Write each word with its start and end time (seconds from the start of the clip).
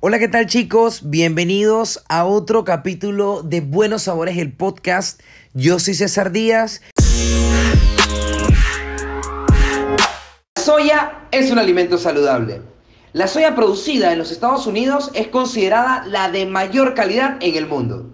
Hola, 0.00 0.18
¿qué 0.18 0.28
tal 0.28 0.46
chicos? 0.46 1.08
Bienvenidos 1.08 2.04
a 2.10 2.26
otro 2.26 2.64
capítulo 2.64 3.42
de 3.42 3.62
Buenos 3.62 4.02
Sabores, 4.02 4.36
el 4.36 4.52
podcast. 4.52 5.22
Yo 5.54 5.78
soy 5.78 5.94
César 5.94 6.32
Díaz. 6.32 6.82
La 10.54 10.62
soya 10.62 11.28
es 11.30 11.50
un 11.50 11.58
alimento 11.58 11.96
saludable. 11.96 12.60
La 13.14 13.26
soya 13.26 13.54
producida 13.54 14.12
en 14.12 14.18
los 14.18 14.32
Estados 14.32 14.66
Unidos 14.66 15.10
es 15.14 15.28
considerada 15.28 16.04
la 16.06 16.30
de 16.30 16.44
mayor 16.44 16.92
calidad 16.92 17.38
en 17.40 17.54
el 17.54 17.66
mundo. 17.66 18.10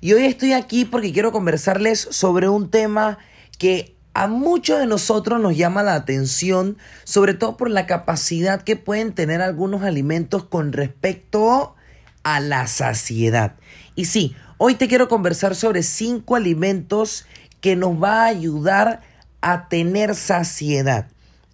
Y 0.00 0.12
hoy 0.12 0.24
estoy 0.24 0.54
aquí 0.54 0.84
porque 0.84 1.12
quiero 1.12 1.30
conversarles 1.30 2.00
sobre 2.10 2.48
un 2.48 2.68
tema 2.68 3.18
que 3.60 3.99
a 4.14 4.26
muchos 4.26 4.78
de 4.80 4.86
nosotros 4.86 5.40
nos 5.40 5.56
llama 5.56 5.82
la 5.82 5.94
atención, 5.94 6.76
sobre 7.04 7.34
todo 7.34 7.56
por 7.56 7.70
la 7.70 7.86
capacidad 7.86 8.62
que 8.62 8.76
pueden 8.76 9.12
tener 9.12 9.40
algunos 9.40 9.82
alimentos 9.82 10.44
con 10.44 10.72
respecto 10.72 11.74
a 12.22 12.40
la 12.40 12.66
saciedad. 12.66 13.54
Y 13.94 14.06
sí, 14.06 14.34
hoy 14.58 14.74
te 14.74 14.88
quiero 14.88 15.08
conversar 15.08 15.54
sobre 15.54 15.82
cinco 15.82 16.36
alimentos 16.36 17.26
que 17.60 17.76
nos 17.76 18.02
va 18.02 18.24
a 18.24 18.26
ayudar 18.26 19.02
a 19.40 19.68
tener 19.68 20.14
saciedad. 20.14 21.08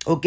¿Ok? 0.04 0.27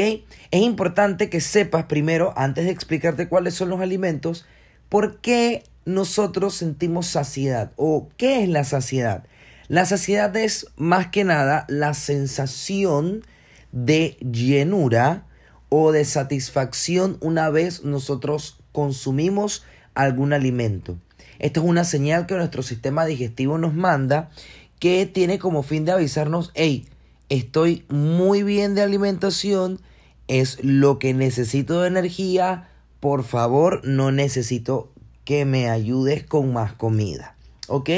Es 0.52 0.62
importante 0.62 1.30
que 1.30 1.42
sepas 1.42 1.86
primero, 1.86 2.34
antes 2.36 2.66
de 2.66 2.72
explicarte 2.72 3.30
cuáles 3.30 3.54
son 3.54 3.70
los 3.70 3.80
alimentos, 3.80 4.46
por 4.90 5.20
qué 5.22 5.64
nosotros 5.86 6.54
sentimos 6.54 7.08
saciedad 7.08 7.72
o 7.76 8.10
qué 8.18 8.44
es 8.44 8.50
la 8.50 8.64
saciedad. 8.64 9.24
La 9.70 9.86
saciedad 9.86 10.36
es 10.36 10.66
más 10.78 11.10
que 11.10 11.24
nada 11.24 11.66
la 11.70 11.94
sensación 11.94 13.24
de 13.72 14.18
llenura 14.20 15.28
o 15.70 15.92
de 15.92 16.06
satisfacción 16.06 17.18
una 17.22 17.52
vez 17.52 17.84
nosotros 17.84 18.58
consumimos 18.72 19.64
algún 19.94 20.34
alimento. 20.34 20.98
Esto 21.38 21.62
es 21.62 21.68
una 21.68 21.84
señal 21.84 22.26
que 22.26 22.34
nuestro 22.34 22.64
sistema 22.64 23.06
digestivo 23.06 23.60
nos 23.60 23.76
manda 23.76 24.32
que 24.80 25.06
tiene 25.06 25.38
como 25.38 25.62
fin 25.62 25.86
de 25.86 25.92
avisarnos, 25.92 26.50
hey, 26.56 26.88
estoy 27.30 27.86
muy 27.90 28.42
bien 28.42 28.74
de 28.74 28.82
alimentación, 28.82 29.80
es 30.28 30.64
lo 30.64 30.98
que 30.98 31.14
necesito 31.14 31.82
de 31.82 31.90
energía, 31.90 32.70
por 33.00 33.24
favor 33.24 33.82
no 33.84 34.12
necesito 34.12 34.92
que 35.26 35.46
me 35.46 35.70
ayudes 35.70 36.24
con 36.24 36.54
más 36.54 36.74
comida. 36.74 37.36
¿Ok? 37.68 37.92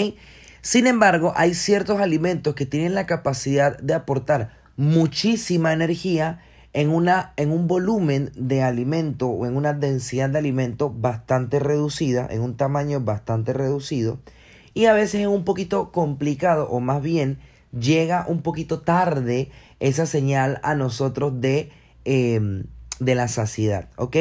Sin 0.62 0.86
embargo, 0.86 1.34
hay 1.36 1.56
ciertos 1.56 2.00
alimentos 2.00 2.54
que 2.54 2.66
tienen 2.66 2.94
la 2.94 3.08
capacidad 3.08 3.78
de 3.80 3.96
aportar 3.96 4.52
muchísima 4.78 5.74
energía 5.74 6.40
en, 6.74 6.90
una, 6.90 7.34
en 7.38 7.52
un 7.52 7.68
volumen 7.68 8.32
de 8.36 8.62
alimento 8.62 9.28
o 9.28 9.46
en 9.46 9.58
una 9.58 9.74
densidad 9.74 10.30
de 10.30 10.38
alimento 10.38 10.90
bastante 10.90 11.60
reducida, 11.60 12.28
en 12.30 12.42
un 12.42 12.58
tamaño 12.58 13.02
bastante 13.02 13.54
reducido, 13.54 14.20
y 14.74 14.86
a 14.86 14.94
veces 14.94 15.22
es 15.22 15.28
un 15.28 15.44
poquito 15.44 15.92
complicado, 15.92 16.70
o 16.70 16.80
más 16.80 17.02
bien 17.02 17.40
llega 17.78 18.26
un 18.28 18.42
poquito 18.42 18.82
tarde 18.82 19.50
esa 19.80 20.06
señal 20.06 20.60
a 20.64 20.76
nosotros 20.76 21.42
de, 21.42 21.72
em, 22.06 22.66
de 23.02 23.16
la 23.16 23.28
saciedad, 23.28 23.90
¿ok? 23.98 24.16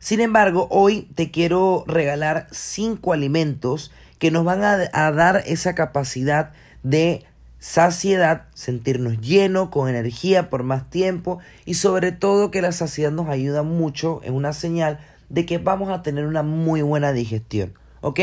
Sin 0.00 0.20
embargo, 0.20 0.66
hoy 0.70 1.02
te 1.14 1.30
quiero 1.30 1.84
regalar 1.86 2.48
cinco 2.50 3.12
alimentos 3.12 3.92
que 4.18 4.32
nos 4.32 4.44
van 4.44 4.62
a, 4.64 5.10
dar 5.12 5.44
esa 5.46 5.76
capacidad 5.76 6.52
de 6.82 7.24
saciedad, 7.60 8.46
sentirnos 8.52 9.20
llenos, 9.20 9.68
con 9.68 9.88
energía 9.88 10.50
por 10.50 10.64
más 10.64 10.90
tiempo 10.90 11.38
y 11.64 11.74
sobre 11.74 12.10
todo 12.10 12.50
que 12.50 12.62
la 12.62 12.72
saciedad 12.72 13.12
nos 13.12 13.28
ayuda 13.28 13.62
mucho, 13.62 14.20
en 14.24 14.34
una 14.34 14.52
señal 14.52 14.98
de 15.28 15.46
que 15.46 15.58
vamos 15.58 15.90
a 15.90 16.02
tener 16.02 16.26
una 16.26 16.42
muy 16.42 16.82
buena 16.82 17.12
digestión. 17.12 17.74
¿Ok? 18.00 18.20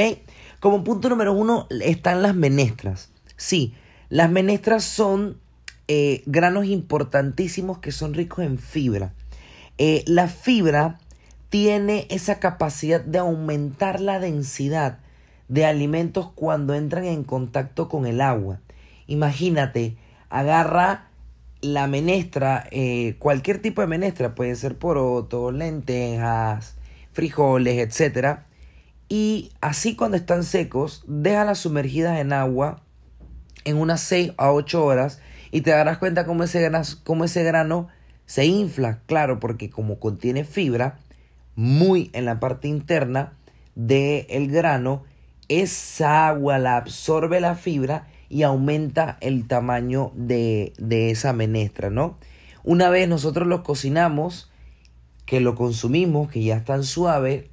Como 0.60 0.84
punto 0.84 1.10
número 1.10 1.32
uno 1.32 1.68
están 1.70 2.22
las 2.22 2.36
menestras. 2.36 3.10
Sí, 3.38 3.74
las 4.10 4.30
menestras 4.30 4.84
son 4.84 5.38
eh, 5.88 6.24
granos 6.26 6.66
importantísimos 6.66 7.78
que 7.80 7.92
son 7.92 8.14
ricos 8.14 8.46
en 8.46 8.58
fibra. 8.58 9.14
Eh, 9.78 10.04
la 10.08 10.28
fibra 10.28 11.00
tiene 11.50 12.08
esa 12.10 12.40
capacidad 12.40 13.02
de 13.02 13.20
aumentar 13.20 14.00
la 14.00 14.20
densidad 14.20 15.00
de 15.48 15.66
alimentos 15.66 16.32
cuando 16.34 16.74
entran 16.74 17.06
en 17.06 17.24
contacto 17.24 17.90
con 17.90 18.06
el 18.06 18.22
agua. 18.22 18.60
Imagínate, 19.08 19.98
agarra 20.30 21.10
la 21.62 21.88
menestra, 21.88 22.68
eh, 22.72 23.16
cualquier 23.20 23.62
tipo 23.62 23.82
de 23.82 23.88
menestra, 23.88 24.36
puede 24.36 24.56
ser 24.56 24.78
poroto, 24.78 25.52
lentejas, 25.52 26.76
frijoles, 27.14 27.78
etc. 27.78 28.40
Y 29.08 29.52
así 29.62 29.96
cuando 29.96 30.18
están 30.18 30.44
secos, 30.44 31.04
déjalas 31.08 31.60
sumergidas 31.60 32.20
en 32.20 32.34
agua 32.34 32.82
en 33.64 33.78
unas 33.78 34.02
6 34.02 34.34
a 34.38 34.52
8 34.52 34.84
horas 34.84 35.22
y 35.52 35.62
te 35.62 35.72
darás 35.72 36.00
cuenta 36.00 36.26
cómo 36.26 36.44
ese, 36.44 36.70
cómo 37.04 37.24
ese 37.24 37.44
grano 37.44 37.88
se 38.26 38.46
infla, 38.46 39.02
claro, 39.06 39.40
porque 39.40 39.70
como 39.70 40.00
contiene 40.00 40.44
fibra, 40.44 41.00
muy 41.56 42.10
en 42.14 42.26
la 42.26 42.40
parte 42.40 42.68
interna 42.68 43.34
del 43.76 44.50
grano, 44.50 45.04
esa 45.50 46.28
agua 46.28 46.58
la 46.58 46.78
absorbe 46.78 47.40
la 47.40 47.56
fibra 47.56 48.08
y 48.30 48.44
aumenta 48.44 49.18
el 49.22 49.48
tamaño 49.48 50.12
de, 50.16 50.74
de 50.78 51.12
esa 51.12 51.34
menestra, 51.34 51.90
¿no? 51.90 52.18
Una 52.64 52.90
vez 52.90 53.08
nosotros 53.08 53.48
los 53.48 53.62
cocinamos, 53.62 54.50
que 55.26 55.40
lo 55.40 55.56
consumimos, 55.56 56.32
que 56.32 56.44
ya 56.44 56.58
están 56.58 56.84
suaves, 56.84 57.46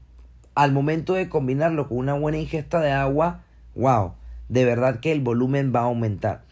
al 0.54 0.72
momento 0.72 1.14
de 1.14 1.28
combinarlo 1.28 1.88
con 1.88 1.98
una 1.98 2.14
buena 2.14 2.38
ingesta 2.38 2.80
de 2.80 2.92
agua, 2.92 3.42
wow, 3.74 4.14
de 4.48 4.64
verdad 4.64 5.00
que 5.00 5.12
el 5.12 5.20
volumen 5.20 5.72
va 5.74 5.80
a 5.80 5.84
aumentar. 5.84 6.44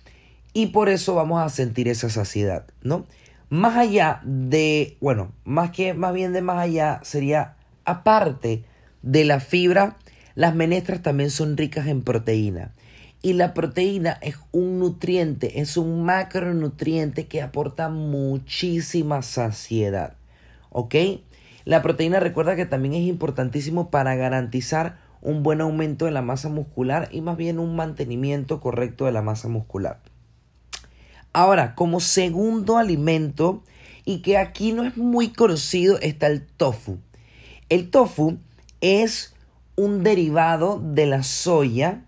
Y 0.52 0.66
por 0.68 0.88
eso 0.88 1.14
vamos 1.14 1.40
a 1.40 1.48
sentir 1.48 1.88
esa 1.88 2.08
saciedad, 2.10 2.66
¿no? 2.82 3.06
Más 3.50 3.76
allá 3.76 4.20
de, 4.24 4.98
bueno, 5.00 5.32
más 5.44 5.70
que 5.70 5.94
más 5.94 6.12
bien 6.12 6.32
de 6.32 6.42
más 6.42 6.58
allá 6.58 7.00
sería 7.02 7.56
aparte 7.84 8.64
de 9.02 9.24
la 9.24 9.40
fibra, 9.40 9.96
las 10.34 10.54
menestras 10.54 11.02
también 11.02 11.30
son 11.30 11.56
ricas 11.56 11.86
en 11.86 12.02
proteína. 12.02 12.72
Y 13.22 13.32
la 13.32 13.54
proteína 13.54 14.18
es 14.20 14.36
un 14.52 14.78
nutriente, 14.78 15.60
es 15.60 15.76
un 15.76 16.04
macronutriente 16.04 17.26
que 17.26 17.42
aporta 17.42 17.88
muchísima 17.88 19.22
saciedad. 19.22 20.14
¿Ok? 20.70 20.94
La 21.64 21.82
proteína 21.82 22.20
recuerda 22.20 22.54
que 22.54 22.66
también 22.66 22.94
es 22.94 23.08
importantísimo 23.08 23.90
para 23.90 24.14
garantizar 24.14 24.98
un 25.20 25.42
buen 25.42 25.60
aumento 25.60 26.04
de 26.04 26.10
la 26.12 26.22
masa 26.22 26.48
muscular 26.48 27.08
y 27.10 27.22
más 27.22 27.36
bien 27.36 27.58
un 27.58 27.74
mantenimiento 27.74 28.60
correcto 28.60 29.06
de 29.06 29.12
la 29.12 29.22
masa 29.22 29.48
muscular. 29.48 30.00
Ahora, 31.38 31.76
como 31.76 32.00
segundo 32.00 32.78
alimento, 32.78 33.62
y 34.04 34.22
que 34.22 34.38
aquí 34.38 34.72
no 34.72 34.82
es 34.82 34.96
muy 34.96 35.28
conocido, 35.28 35.96
está 36.00 36.26
el 36.26 36.44
tofu. 36.44 36.98
El 37.68 37.90
tofu 37.90 38.38
es 38.80 39.36
un 39.76 40.02
derivado 40.02 40.82
de 40.82 41.06
la 41.06 41.22
soya 41.22 42.02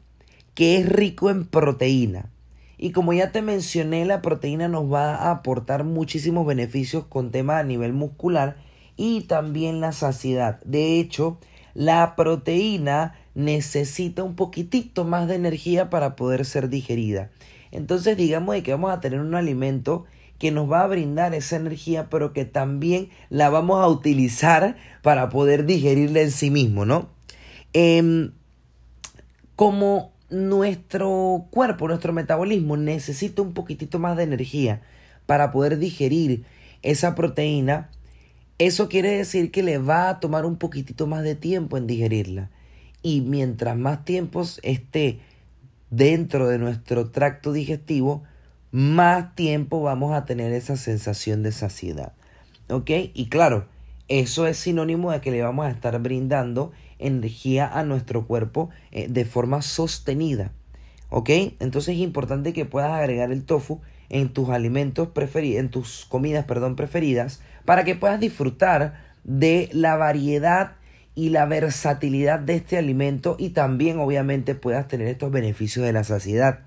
que 0.54 0.78
es 0.78 0.88
rico 0.88 1.30
en 1.30 1.46
proteína. 1.46 2.28
Y 2.76 2.90
como 2.90 3.12
ya 3.12 3.30
te 3.30 3.40
mencioné, 3.40 4.04
la 4.04 4.20
proteína 4.20 4.66
nos 4.66 4.92
va 4.92 5.14
a 5.14 5.30
aportar 5.30 5.84
muchísimos 5.84 6.44
beneficios 6.44 7.04
con 7.04 7.30
temas 7.30 7.60
a 7.60 7.64
nivel 7.64 7.92
muscular 7.92 8.56
y 8.96 9.20
también 9.20 9.80
la 9.80 9.92
saciedad. 9.92 10.58
De 10.64 10.98
hecho, 10.98 11.38
la 11.72 12.16
proteína 12.16 13.14
necesita 13.36 14.24
un 14.24 14.34
poquitito 14.34 15.04
más 15.04 15.28
de 15.28 15.36
energía 15.36 15.88
para 15.88 16.16
poder 16.16 16.44
ser 16.44 16.68
digerida. 16.68 17.30
Entonces 17.72 18.16
digamos 18.16 18.54
de 18.54 18.62
que 18.62 18.72
vamos 18.72 18.90
a 18.90 19.00
tener 19.00 19.20
un 19.20 19.34
alimento 19.34 20.06
que 20.38 20.50
nos 20.50 20.70
va 20.70 20.82
a 20.82 20.86
brindar 20.86 21.34
esa 21.34 21.56
energía, 21.56 22.08
pero 22.08 22.32
que 22.32 22.44
también 22.46 23.10
la 23.28 23.50
vamos 23.50 23.84
a 23.84 23.88
utilizar 23.88 24.76
para 25.02 25.28
poder 25.28 25.66
digerirla 25.66 26.22
en 26.22 26.30
sí 26.30 26.50
mismo, 26.50 26.86
¿no? 26.86 27.10
Em, 27.74 28.32
como 29.54 30.12
nuestro 30.30 31.46
cuerpo, 31.50 31.88
nuestro 31.88 32.12
metabolismo 32.12 32.76
necesita 32.76 33.42
un 33.42 33.52
poquitito 33.52 33.98
más 33.98 34.16
de 34.16 34.22
energía 34.22 34.80
para 35.26 35.52
poder 35.52 35.78
digerir 35.78 36.44
esa 36.82 37.14
proteína, 37.14 37.90
eso 38.58 38.88
quiere 38.88 39.10
decir 39.10 39.50
que 39.50 39.62
le 39.62 39.78
va 39.78 40.08
a 40.08 40.20
tomar 40.20 40.44
un 40.44 40.56
poquitito 40.56 41.06
más 41.06 41.22
de 41.22 41.34
tiempo 41.34 41.76
en 41.76 41.86
digerirla. 41.86 42.50
Y 43.02 43.22
mientras 43.22 43.76
más 43.76 44.04
tiempo 44.04 44.42
esté 44.62 45.20
dentro 45.90 46.48
de 46.48 46.58
nuestro 46.58 47.10
tracto 47.10 47.52
digestivo, 47.52 48.22
más 48.70 49.34
tiempo 49.34 49.82
vamos 49.82 50.12
a 50.12 50.24
tener 50.24 50.52
esa 50.52 50.76
sensación 50.76 51.42
de 51.42 51.52
saciedad. 51.52 52.12
¿Ok? 52.68 52.90
Y 53.14 53.28
claro, 53.28 53.66
eso 54.08 54.46
es 54.46 54.56
sinónimo 54.56 55.10
de 55.10 55.20
que 55.20 55.30
le 55.30 55.42
vamos 55.42 55.66
a 55.66 55.70
estar 55.70 55.98
brindando 56.00 56.72
energía 56.98 57.66
a 57.66 57.82
nuestro 57.82 58.26
cuerpo 58.26 58.70
eh, 58.92 59.08
de 59.08 59.24
forma 59.24 59.62
sostenida. 59.62 60.52
¿Ok? 61.08 61.30
Entonces 61.58 61.96
es 61.96 62.00
importante 62.00 62.52
que 62.52 62.64
puedas 62.64 62.92
agregar 62.92 63.32
el 63.32 63.44
tofu 63.44 63.80
en 64.08 64.28
tus 64.28 64.48
alimentos 64.50 65.08
preferidos, 65.08 65.60
en 65.60 65.70
tus 65.70 66.04
comidas, 66.04 66.44
perdón, 66.44 66.76
preferidas, 66.76 67.40
para 67.64 67.84
que 67.84 67.96
puedas 67.96 68.20
disfrutar 68.20 69.00
de 69.24 69.68
la 69.72 69.96
variedad 69.96 70.72
y 71.14 71.30
la 71.30 71.46
versatilidad 71.46 72.38
de 72.38 72.56
este 72.56 72.78
alimento 72.78 73.36
y 73.38 73.50
también 73.50 73.98
obviamente 73.98 74.54
puedas 74.54 74.88
tener 74.88 75.08
estos 75.08 75.30
beneficios 75.30 75.84
de 75.84 75.92
la 75.92 76.04
saciedad. 76.04 76.60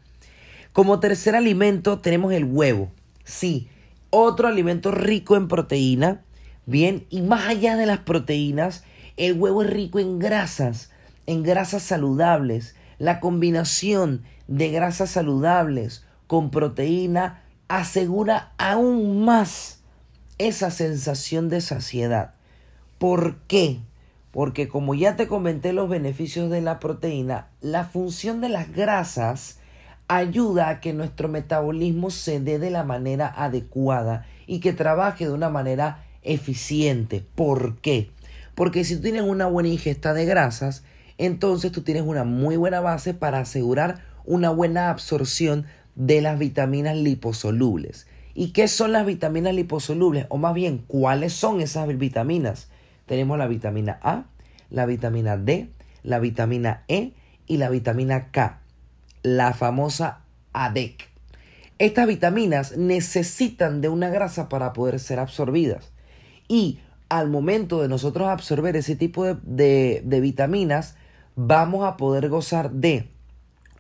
Como 0.74 1.00
tercer 1.00 1.36
alimento 1.36 2.00
tenemos 2.00 2.34
el 2.34 2.46
huevo. 2.46 2.92
Sí, 3.24 3.70
otro 4.10 4.48
alimento 4.48 4.92
rico 4.92 5.36
en 5.36 5.48
proteína. 5.48 6.22
Bien, 6.66 7.06
y 7.10 7.22
más 7.22 7.48
allá 7.48 7.76
de 7.76 7.86
las 7.86 8.00
proteínas, 8.00 8.84
el 9.18 9.34
huevo 9.34 9.64
es 9.64 9.70
rico 9.70 10.00
en 10.00 10.20
grasas, 10.20 10.92
en 11.26 11.44
grasas 11.44 11.84
saludables. 11.84 12.76
La 13.00 13.20
combinación 13.20 14.24
de 14.48 14.72
grasas 14.72 15.12
saludables 15.12 16.06
con 16.28 16.52
proteína 16.52 17.44
asegura 17.68 18.54
aún 18.58 19.24
más 19.24 19.80
esa 20.38 20.72
sensación 20.72 21.50
de 21.50 21.62
saciedad. 21.62 22.34
¿Por 22.98 23.38
qué? 23.48 23.80
Porque 24.34 24.68
como 24.68 24.96
ya 24.96 25.16
te 25.16 25.28
comenté 25.28 25.74
los 25.74 25.88
beneficios 25.88 26.50
de 26.50 26.60
la 26.60 26.80
proteína, 26.80 27.50
la 27.62 27.86
función 27.86 28.42
de 28.42 28.50
las 28.50 28.74
grasas 28.74 29.60
ayuda 30.08 30.70
a 30.70 30.80
que 30.80 30.92
nuestro 30.92 31.30
metabolismo 31.30 32.10
se 32.10 32.40
dé 32.40 32.58
de 32.58 32.72
la 32.72 32.84
manera 32.84 33.32
adecuada 33.38 34.26
y 34.48 34.60
que 34.60 34.74
trabaje 34.74 35.26
de 35.28 35.34
una 35.34 35.50
manera 35.50 36.04
eficiente. 36.24 37.24
¿Por 37.36 37.78
qué? 37.80 38.10
Porque 38.56 38.84
si 38.84 38.96
tú 38.96 39.04
tienes 39.04 39.22
una 39.22 39.46
buena 39.46 39.70
ingesta 39.70 40.16
de 40.16 40.26
grasas, 40.26 40.84
entonces 41.20 41.72
tú 41.72 41.84
tienes 41.84 42.02
una 42.02 42.24
muy 42.24 42.58
buena 42.58 42.80
base 42.82 43.14
para 43.14 43.38
asegurar 43.38 44.04
una 44.26 44.50
buena 44.50 44.90
absorción 44.90 45.68
de 45.94 46.22
las 46.22 46.40
vitaminas 46.40 46.98
liposolubles. 46.98 48.08
¿Y 48.34 48.50
qué 48.50 48.68
son 48.68 48.94
las 48.94 49.06
vitaminas 49.06 49.54
liposolubles? 49.54 50.26
O 50.30 50.38
más 50.38 50.56
bien, 50.56 50.80
¿cuáles 50.88 51.34
son 51.34 51.62
esas 51.62 51.88
vitaminas? 52.00 52.70
Tenemos 53.06 53.38
la 53.38 53.48
vitamina 53.48 54.00
A, 54.02 54.26
la 54.70 54.86
vitamina 54.86 55.38
D, 55.38 55.70
la 56.04 56.20
vitamina 56.20 56.84
E 56.88 57.14
y 57.48 57.58
la 57.58 57.70
vitamina 57.70 58.32
K, 58.32 58.60
la 59.22 59.54
famosa 59.54 60.22
ADEC. 60.54 61.10
Estas 61.80 62.08
vitaminas 62.08 62.78
necesitan 62.78 63.82
de 63.82 63.90
una 63.90 64.10
grasa 64.10 64.48
para 64.48 64.74
poder 64.74 65.00
ser 65.00 65.20
absorbidas. 65.20 65.92
Y 66.48 66.80
al 67.10 67.30
momento 67.30 67.82
de 67.82 67.88
nosotros 67.88 68.30
absorber 68.30 68.76
ese 68.76 68.96
tipo 68.96 69.26
de, 69.26 70.02
de 70.06 70.22
vitaminas, 70.22 70.96
vamos 71.36 71.86
a 71.86 71.98
poder 71.98 72.30
gozar 72.30 72.72
de 72.72 73.10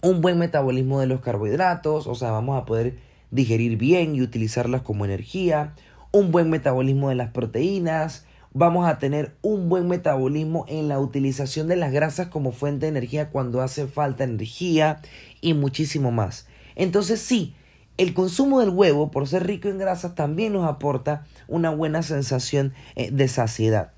un 0.01 0.21
buen 0.21 0.37
metabolismo 0.37 0.99
de 0.99 1.07
los 1.07 1.21
carbohidratos, 1.21 2.07
o 2.07 2.15
sea, 2.15 2.31
vamos 2.31 2.61
a 2.61 2.65
poder 2.65 2.97
digerir 3.31 3.77
bien 3.77 4.15
y 4.15 4.21
utilizarlas 4.21 4.81
como 4.81 5.05
energía, 5.05 5.73
un 6.11 6.31
buen 6.31 6.49
metabolismo 6.49 7.09
de 7.09 7.15
las 7.15 7.31
proteínas, 7.31 8.25
vamos 8.53 8.87
a 8.87 8.99
tener 8.99 9.35
un 9.41 9.69
buen 9.69 9.87
metabolismo 9.87 10.65
en 10.67 10.87
la 10.87 10.99
utilización 10.99 11.67
de 11.67 11.75
las 11.75 11.91
grasas 11.91 12.27
como 12.27 12.51
fuente 12.51 12.85
de 12.85 12.91
energía 12.91 13.29
cuando 13.29 13.61
hace 13.61 13.87
falta 13.87 14.23
energía 14.23 15.01
y 15.41 15.53
muchísimo 15.53 16.11
más. 16.11 16.47
Entonces 16.75 17.19
sí, 17.19 17.55
el 17.97 18.13
consumo 18.13 18.59
del 18.59 18.69
huevo, 18.69 19.11
por 19.11 19.27
ser 19.27 19.45
rico 19.45 19.69
en 19.69 19.77
grasas, 19.77 20.15
también 20.15 20.53
nos 20.53 20.67
aporta 20.67 21.25
una 21.47 21.69
buena 21.69 22.01
sensación 22.03 22.73
eh, 22.95 23.09
de 23.11 23.27
saciedad. 23.27 23.91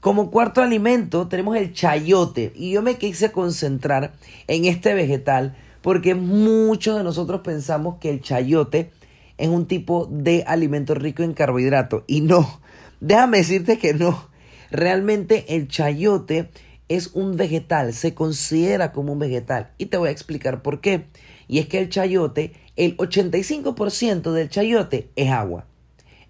Como 0.00 0.30
cuarto 0.30 0.62
alimento 0.62 1.28
tenemos 1.28 1.56
el 1.56 1.74
chayote 1.74 2.52
y 2.54 2.70
yo 2.70 2.80
me 2.80 2.96
quise 2.96 3.32
concentrar 3.32 4.12
en 4.46 4.64
este 4.64 4.94
vegetal 4.94 5.56
porque 5.82 6.14
muchos 6.14 6.96
de 6.96 7.04
nosotros 7.04 7.42
pensamos 7.42 7.96
que 8.00 8.10
el 8.10 8.22
chayote 8.22 8.90
es 9.36 9.48
un 9.48 9.66
tipo 9.66 10.06
de 10.10 10.44
alimento 10.46 10.94
rico 10.94 11.22
en 11.22 11.34
carbohidratos 11.34 12.04
y 12.06 12.22
no, 12.22 12.59
Déjame 13.00 13.38
decirte 13.38 13.78
que 13.78 13.94
no. 13.94 14.28
Realmente 14.70 15.56
el 15.56 15.68
chayote 15.68 16.50
es 16.88 17.08
un 17.14 17.36
vegetal, 17.36 17.92
se 17.92 18.14
considera 18.14 18.92
como 18.92 19.12
un 19.12 19.18
vegetal. 19.18 19.70
Y 19.78 19.86
te 19.86 19.96
voy 19.96 20.08
a 20.08 20.12
explicar 20.12 20.62
por 20.62 20.80
qué. 20.80 21.06
Y 21.48 21.58
es 21.58 21.66
que 21.66 21.78
el 21.78 21.88
chayote, 21.88 22.52
el 22.76 22.96
85% 22.96 24.32
del 24.32 24.48
chayote 24.48 25.10
es 25.16 25.30
agua. 25.30 25.66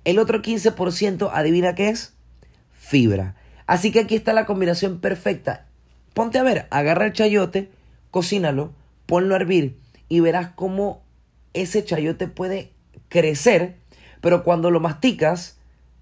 El 0.05 0.19
otro 0.19 0.43
15%, 0.43 1.31
adivina 1.32 1.75
qué 1.75 1.88
es? 1.90 2.14
Fibra. 2.73 3.37
Así 3.66 3.93
que 3.93 4.00
aquí 4.00 4.16
está 4.16 4.32
la 4.32 4.46
combinación 4.46 5.00
perfecta. 5.00 5.66
Ponte 6.14 6.38
a 6.38 6.43
ver, 6.43 6.66
agarra 6.70 7.06
el 7.06 7.12
chayote, 7.12 7.70
cocínalo, 8.11 8.73
ponlo 9.06 9.34
a 9.34 9.38
hervir 9.38 9.78
y 10.08 10.20
verás 10.20 10.50
cómo 10.55 11.02
ese 11.55 11.84
chayote 11.84 12.26
puede 12.26 12.73
crecer, 13.08 13.76
pero 14.20 14.43
cuando 14.43 14.70
lo 14.70 14.81
masticas, 14.81 15.59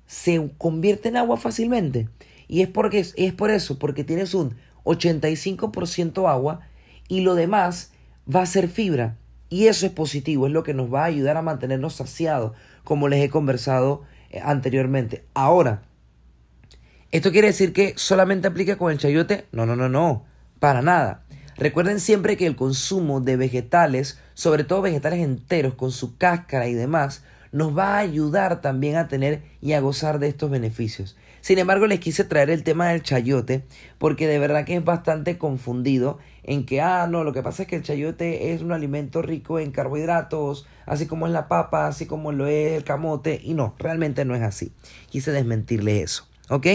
se 0.09 0.51
convierte 0.59 1.11
en 1.11 1.19
agua 1.19 1.37
fácilmente. 1.37 2.09
Y 2.49 2.63
es, 2.63 2.69
porque, 2.69 3.07
es 3.15 3.33
por 3.35 3.51
eso, 3.51 3.79
porque 3.79 4.03
tienes 4.03 4.35
un 4.35 4.57
85% 4.85 6.29
agua 6.29 6.63
y 7.09 7.21
lo 7.21 7.37
demás 7.37 7.93
va 8.35 8.43
a 8.43 8.47
ser 8.47 8.69
fibra. 8.69 9.17
Y 9.51 9.67
eso 9.67 9.87
es 9.87 9.93
positivo, 9.93 10.47
es 10.47 10.53
lo 10.53 10.63
que 10.65 10.75
nos 10.75 10.93
va 10.93 11.03
a 11.03 11.07
ayudar 11.07 11.37
a 11.37 11.43
mantenernos 11.43 11.95
saciados, 11.95 12.57
como 12.85 13.09
les 13.09 13.23
he 13.23 13.31
conversado 13.31 14.03
eh, 14.31 14.41
anteriormente. 14.43 15.25
Ahora, 15.35 15.83
¿esto 17.11 17.31
quiere 17.31 17.49
decir 17.49 17.73
que 17.73 17.93
solamente 17.97 18.49
aplica 18.49 18.77
con 18.77 18.91
el 18.91 18.99
chayote? 18.99 19.45
No, 19.53 19.67
no, 19.67 19.77
no, 19.77 19.89
no, 19.89 20.25
para 20.59 20.83
nada. 20.83 21.25
Recuerden 21.57 22.01
siempre 22.01 22.37
que 22.37 22.47
el 22.47 22.57
consumo 22.57 23.21
de 23.21 23.37
vegetales, 23.37 24.19
sobre 24.35 24.65
todo 24.65 24.83
vegetales 24.83 25.21
enteros 25.21 25.75
con 25.75 25.93
su 25.93 26.17
cáscara 26.17 26.67
y 26.69 26.75
demás, 26.75 27.25
nos 27.53 27.77
va 27.77 27.97
a 27.97 27.99
ayudar 27.99 28.61
también 28.61 28.97
a 28.97 29.09
tener 29.09 29.43
y 29.61 29.73
a 29.73 29.81
gozar 29.81 30.19
de 30.19 30.29
estos 30.29 30.51
beneficios. 30.51 31.17
Sin 31.41 31.59
embargo, 31.59 31.87
les 31.87 32.01
quise 32.01 32.25
traer 32.25 32.51
el 32.51 32.65
tema 32.65 32.89
del 32.89 33.03
chayote 33.03 33.65
porque 33.99 34.27
de 34.27 34.39
verdad 34.39 34.65
que 34.65 34.77
es 34.77 34.85
bastante 34.85 35.39
confundido 35.39 36.19
en 36.43 36.67
que, 36.67 36.81
ah, 36.81 37.07
no, 37.09 37.25
lo 37.25 37.33
que 37.33 37.43
pasa 37.43 37.63
es 37.63 37.69
que 37.69 37.77
el 37.77 37.83
chayote 37.83 38.53
es 38.53 38.63
un 38.63 38.73
alimento 38.73 39.23
rico 39.23 39.59
en 39.59 39.71
carbohidratos, 39.71 40.67
así 40.87 41.07
como 41.07 41.27
es 41.27 41.33
la 41.33 41.49
papa, 41.49 41.87
así 41.87 42.07
como 42.07 42.33
lo 42.33 42.47
es 42.47 42.73
el 42.73 42.85
camote, 42.85 43.41
y 43.43 43.55
no, 43.55 43.75
realmente 43.79 44.25
no 44.25 44.35
es 44.35 44.43
así. 44.43 44.73
Quise 45.11 45.31
desmentirle 45.31 46.03
eso, 46.03 46.27
¿ok? 46.49 46.67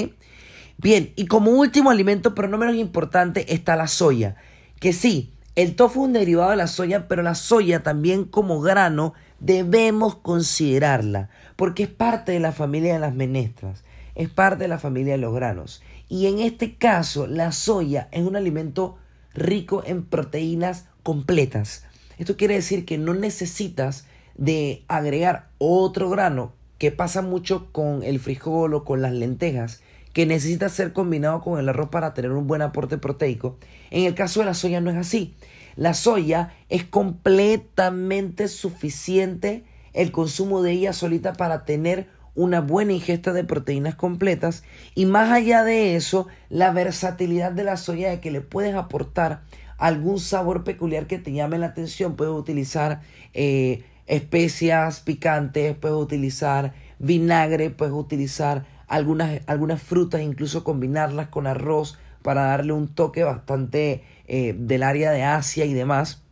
Bien, 0.77 1.11
y 1.15 1.25
como 1.25 1.51
último 1.51 1.89
alimento, 1.89 2.35
pero 2.35 2.47
no 2.47 2.57
menos 2.57 2.75
importante, 2.75 3.53
está 3.53 3.75
la 3.75 3.87
soya, 3.87 4.35
que 4.79 4.93
sí, 4.93 5.33
el 5.55 5.75
tofu 5.75 6.01
es 6.01 6.07
un 6.07 6.13
derivado 6.13 6.49
de 6.49 6.55
la 6.55 6.67
soya, 6.67 7.07
pero 7.07 7.21
la 7.21 7.35
soya 7.35 7.83
también 7.83 8.25
como 8.25 8.59
grano 8.59 9.13
debemos 9.43 10.15
considerarla, 10.15 11.29
porque 11.57 11.83
es 11.83 11.89
parte 11.89 12.31
de 12.31 12.39
la 12.39 12.53
familia 12.53 12.93
de 12.93 12.99
las 12.99 13.13
menestras, 13.13 13.83
es 14.15 14.29
parte 14.29 14.63
de 14.63 14.67
la 14.69 14.79
familia 14.79 15.13
de 15.13 15.19
los 15.19 15.33
granos. 15.33 15.83
Y 16.07 16.27
en 16.27 16.39
este 16.39 16.75
caso, 16.75 17.27
la 17.27 17.51
soya 17.51 18.07
es 18.11 18.23
un 18.23 18.37
alimento 18.37 18.97
rico 19.33 19.83
en 19.85 20.05
proteínas 20.05 20.85
completas. 21.03 21.85
Esto 22.17 22.37
quiere 22.37 22.55
decir 22.55 22.85
que 22.85 22.97
no 22.97 23.13
necesitas 23.13 24.07
de 24.35 24.85
agregar 24.87 25.49
otro 25.57 26.09
grano 26.09 26.53
que 26.77 26.91
pasa 26.91 27.21
mucho 27.21 27.71
con 27.71 28.01
el 28.03 28.19
frijol 28.19 28.73
o 28.73 28.85
con 28.85 29.01
las 29.01 29.11
lentejas, 29.11 29.81
que 30.13 30.25
necesita 30.25 30.69
ser 30.69 30.93
combinado 30.93 31.41
con 31.41 31.59
el 31.59 31.67
arroz 31.67 31.89
para 31.89 32.13
tener 32.13 32.31
un 32.31 32.47
buen 32.47 32.61
aporte 32.61 32.97
proteico. 32.97 33.57
En 33.91 34.05
el 34.05 34.15
caso 34.15 34.39
de 34.39 34.45
la 34.45 34.53
soya 34.53 34.79
no 34.79 34.89
es 34.89 34.97
así. 34.97 35.33
La 35.75 35.93
soya 35.93 36.53
es 36.69 36.83
completamente 36.83 38.47
suficiente 38.47 39.63
el 39.93 40.11
consumo 40.11 40.61
de 40.61 40.71
ella 40.71 40.93
solita 40.93 41.33
para 41.33 41.65
tener 41.65 42.07
una 42.35 42.61
buena 42.61 42.93
ingesta 42.93 43.31
de 43.31 43.43
proteínas 43.43 43.95
completas 43.95 44.63
y 44.95 45.05
más 45.05 45.31
allá 45.31 45.63
de 45.63 45.95
eso, 45.95 46.27
la 46.49 46.71
versatilidad 46.71 47.51
de 47.51 47.63
la 47.63 47.77
soya 47.77 48.09
de 48.09 48.19
que 48.19 48.31
le 48.31 48.41
puedes 48.41 48.75
aportar 48.75 49.41
algún 49.77 50.19
sabor 50.19 50.63
peculiar 50.63 51.07
que 51.07 51.19
te 51.19 51.31
llame 51.31 51.57
la 51.57 51.67
atención. 51.67 52.15
Puedes 52.15 52.33
utilizar 52.33 53.01
eh, 53.33 53.83
especias 54.07 54.99
picantes, 55.01 55.75
puedes 55.75 55.97
utilizar 55.97 56.73
vinagre, 56.99 57.69
puedes 57.69 57.93
utilizar 57.93 58.65
algunas, 58.87 59.41
algunas 59.47 59.81
frutas, 59.81 60.21
incluso 60.21 60.63
combinarlas 60.63 61.27
con 61.27 61.47
arroz 61.47 61.97
para 62.23 62.45
darle 62.45 62.73
un 62.73 62.87
toque 62.87 63.23
bastante 63.23 64.03
eh, 64.27 64.55
del 64.57 64.81
área 64.81 65.11
de 65.11 65.23
Asia 65.23 65.65
y 65.65 65.73
demás. 65.73 66.23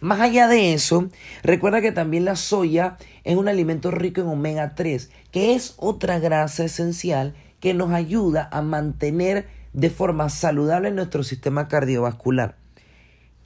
Más 0.00 0.20
allá 0.20 0.48
de 0.48 0.72
eso, 0.72 1.08
recuerda 1.42 1.82
que 1.82 1.92
también 1.92 2.24
la 2.24 2.36
soya 2.36 2.96
es 3.24 3.36
un 3.36 3.48
alimento 3.48 3.90
rico 3.90 4.22
en 4.22 4.28
omega 4.28 4.74
3, 4.74 5.10
que 5.30 5.54
es 5.54 5.74
otra 5.76 6.18
grasa 6.18 6.64
esencial 6.64 7.34
que 7.60 7.74
nos 7.74 7.92
ayuda 7.92 8.48
a 8.50 8.62
mantener 8.62 9.46
de 9.74 9.90
forma 9.90 10.30
saludable 10.30 10.90
nuestro 10.90 11.22
sistema 11.22 11.68
cardiovascular. 11.68 12.56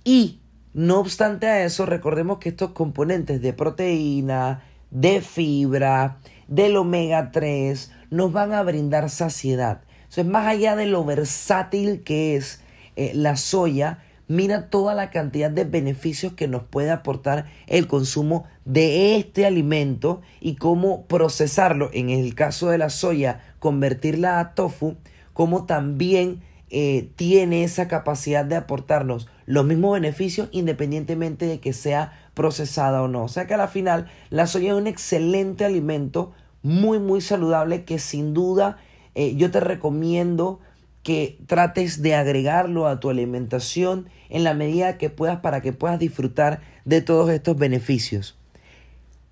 Y 0.05 0.41
no 0.75 1.01
obstante 1.01 1.47
a 1.47 1.65
eso, 1.65 1.87
recordemos 1.87 2.39
que 2.39 2.51
estos 2.51 2.71
componentes 2.71 3.43
de 3.43 3.53
proteína, 3.53 4.63
de 4.91 5.21
fibra, 5.21 6.19
del 6.47 6.77
omega 6.77 7.33
3, 7.33 7.91
nos 8.11 8.33
van 8.33 8.53
a 8.53 8.63
brindar 8.63 9.11
saciedad. 9.11 9.83
Entonces, 10.15 10.33
más 10.33 10.47
allá 10.47 10.77
de 10.77 10.87
lo 10.87 11.05
versátil 11.05 12.05
que 12.05 12.37
es 12.37 12.61
eh, 12.95 13.11
la 13.15 13.37
soya, 13.37 13.99
mira 14.29 14.71
toda 14.71 14.95
la 14.95 15.11
cantidad 15.11 15.51
de 15.51 15.65
beneficios 15.65 16.35
que 16.35 16.47
nos 16.47 16.63
puede 16.63 16.93
aportar 16.93 17.47
el 17.67 17.89
consumo 17.89 18.45
de 18.65 19.17
este 19.17 19.45
alimento 19.45 20.23
y 20.41 20.55
cómo 20.55 21.05
procesarlo, 21.07 21.91
en 21.93 22.11
el 22.11 22.37
caso 22.37 22.69
de 22.71 22.79
la 22.79 22.91
soya, 22.91 23.41
convertirla 23.59 24.39
a 24.39 24.55
tofu, 24.55 24.95
como 25.33 25.67
también 25.67 26.43
eh, 26.71 27.11
tiene 27.17 27.65
esa 27.65 27.89
capacidad 27.89 28.45
de 28.45 28.55
aportarnos 28.55 29.27
los 29.47 29.67
mismos 29.67 29.95
beneficios 29.95 30.49
independientemente 30.53 31.47
de 31.47 31.59
que 31.59 31.73
sea 31.73 32.13
procesada 32.35 33.03
o 33.03 33.09
no. 33.09 33.25
O 33.25 33.29
sea 33.29 33.49
que 33.49 33.55
a 33.55 33.57
la 33.57 33.67
final 33.67 34.07
la 34.31 34.47
soya 34.47 34.75
es 34.75 34.79
un 34.79 34.87
excelente 34.87 35.65
alimento, 35.65 36.31
muy 36.63 37.01
muy 37.01 37.21
saludable 37.21 37.83
que 37.83 37.99
sin 37.99 38.33
duda 38.33 38.79
eh, 39.15 39.37
yo 39.37 39.51
te 39.51 39.61
recomiendo 39.61 40.61
que 41.03 41.39
trates 41.47 42.01
de 42.03 42.15
agregarlo 42.15 42.87
a 42.87 42.99
tu 42.99 43.11
alimentación 43.11 44.09
en 44.31 44.43
la 44.43 44.55
medida 44.55 44.97
que 44.97 45.11
puedas 45.11 45.41
para 45.41 45.61
que 45.61 45.73
puedas 45.73 45.99
disfrutar 45.99 46.61
de 46.85 47.03
todos 47.03 47.31
estos 47.31 47.57
beneficios. 47.57 48.37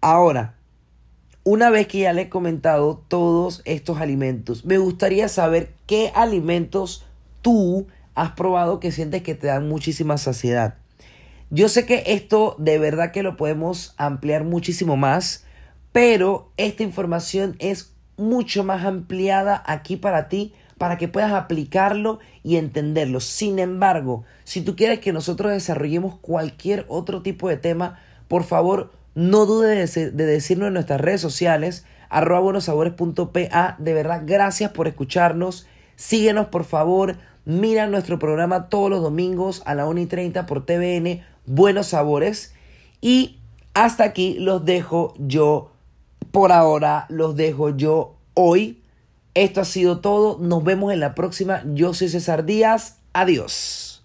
Ahora, 0.00 0.54
una 1.44 1.70
vez 1.70 1.88
que 1.88 2.00
ya 2.00 2.12
le 2.12 2.22
he 2.22 2.28
comentado 2.28 3.02
todos 3.08 3.62
estos 3.64 3.98
alimentos, 4.00 4.64
me 4.64 4.78
gustaría 4.78 5.28
saber 5.28 5.72
qué 5.86 6.12
alimentos 6.14 7.04
tú 7.40 7.86
has 8.14 8.32
probado 8.32 8.78
que 8.78 8.92
sientes 8.92 9.22
que 9.22 9.34
te 9.34 9.46
dan 9.46 9.68
muchísima 9.68 10.18
saciedad. 10.18 10.74
Yo 11.50 11.68
sé 11.68 11.84
que 11.86 12.04
esto 12.06 12.54
de 12.58 12.78
verdad 12.78 13.12
que 13.12 13.22
lo 13.22 13.36
podemos 13.36 13.94
ampliar 13.96 14.44
muchísimo 14.44 14.96
más, 14.96 15.44
pero 15.92 16.50
esta 16.56 16.82
información 16.82 17.56
es 17.58 17.91
mucho 18.22 18.64
más 18.64 18.84
ampliada 18.84 19.62
aquí 19.66 19.96
para 19.96 20.28
ti 20.28 20.54
para 20.82 20.98
que 20.98 21.06
puedas 21.06 21.32
aplicarlo 21.32 22.18
y 22.42 22.56
entenderlo. 22.56 23.20
Sin 23.20 23.60
embargo, 23.60 24.24
si 24.42 24.62
tú 24.62 24.74
quieres 24.74 24.98
que 24.98 25.12
nosotros 25.12 25.52
desarrollemos 25.52 26.18
cualquier 26.18 26.86
otro 26.88 27.22
tipo 27.22 27.48
de 27.48 27.56
tema, 27.56 28.00
por 28.26 28.42
favor, 28.42 28.90
no 29.14 29.46
dudes 29.46 29.94
de, 29.94 30.10
decirnos 30.10 30.66
en 30.68 30.74
nuestras 30.74 31.00
redes 31.00 31.20
sociales, 31.20 31.86
arroba 32.08 32.40
buenosabores.pa. 32.40 33.76
De 33.78 33.94
verdad, 33.94 34.22
gracias 34.24 34.72
por 34.72 34.88
escucharnos. 34.88 35.68
Síguenos, 35.94 36.48
por 36.48 36.64
favor. 36.64 37.16
Mira 37.44 37.86
nuestro 37.86 38.18
programa 38.18 38.68
todos 38.68 38.90
los 38.90 39.02
domingos 39.02 39.62
a 39.66 39.74
la 39.74 39.86
1 39.86 40.00
y 40.00 40.06
30 40.06 40.46
por 40.46 40.66
TVN, 40.66 41.22
Buenos 41.46 41.88
Sabores. 41.88 42.54
Y 43.00 43.38
hasta 43.74 44.04
aquí 44.04 44.34
los 44.38 44.64
dejo 44.64 45.14
yo. 45.18 45.71
Por 46.32 46.50
ahora 46.50 47.06
los 47.08 47.36
dejo 47.36 47.70
yo 47.76 48.16
hoy 48.34 48.82
esto 49.34 49.62
ha 49.62 49.64
sido 49.64 50.00
todo. 50.00 50.38
Nos 50.38 50.62
vemos 50.62 50.92
en 50.92 51.00
la 51.00 51.14
próxima. 51.14 51.62
Yo 51.66 51.94
soy 51.94 52.08
César 52.08 52.44
Díaz. 52.44 52.98
Adiós. 53.12 54.02